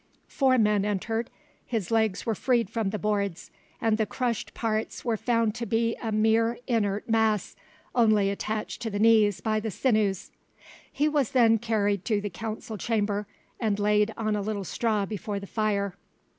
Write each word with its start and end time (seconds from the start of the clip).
Four 0.27 0.57
men 0.57 0.83
entered, 0.83 1.29
his 1.63 1.91
legs 1.91 2.25
were 2.25 2.33
freed 2.33 2.71
from 2.71 2.89
the 2.89 2.97
boards, 2.97 3.51
and 3.79 3.99
the 3.99 4.07
crushed 4.07 4.55
parts 4.55 5.05
were 5.05 5.15
found 5.15 5.53
to 5.53 5.67
be 5.67 5.95
a 6.01 6.11
mere 6.11 6.57
inert 6.65 7.07
mass, 7.07 7.55
only 7.93 8.31
attached 8.31 8.81
to 8.81 8.89
the 8.89 8.97
knees 8.97 9.41
by 9.41 9.59
the 9.59 9.69
sinews. 9.69 10.31
He 10.91 11.07
was 11.07 11.33
then 11.33 11.59
carried 11.59 12.03
to 12.05 12.19
the 12.19 12.31
council 12.31 12.77
chamber, 12.79 13.27
and 13.59 13.77
laid 13.77 14.11
on 14.17 14.35
a 14.35 14.41
little 14.41 14.63
straw 14.63 15.05
before 15.05 15.39
the 15.39 15.45
fire. 15.45 15.95